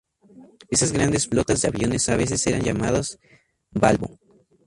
[0.71, 3.19] Esas grandes flotas de aviones a veces eran llamadas
[3.69, 4.17] "Balbo".